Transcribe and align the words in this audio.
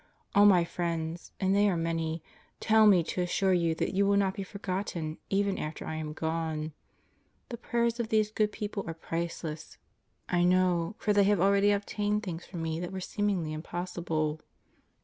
All 0.33 0.47
my 0.47 0.63
friends 0.63 1.31
and 1.39 1.55
they 1.55 1.69
are 1.69 1.77
many 1.77 2.23
tell 2.59 2.87
me 2.87 3.03
to 3.03 3.21
assure 3.21 3.53
you 3.53 3.75
that 3.75 3.93
you 3.93 4.07
will 4.07 4.17
not 4.17 4.33
be 4.33 4.41
forgotten 4.41 5.19
even 5.29 5.59
after 5.59 5.85
I 5.85 5.93
am 5.97 6.13
gone.... 6.13 6.73
The 7.49 7.57
prayers 7.57 7.99
of 7.99 8.09
these 8.09 8.31
good 8.31 8.51
people 8.51 8.83
are 8.87 8.95
priceless. 8.95 9.77
I 10.27 10.43
know; 10.43 10.95
for 10.97 11.13
they 11.13 11.25
have 11.25 11.39
already 11.39 11.69
obtained 11.71 12.23
things 12.23 12.47
for 12.47 12.57
me 12.57 12.79
that 12.79 12.91
were 12.91 12.99
seemingly 12.99 13.53
impossible. 13.53 14.39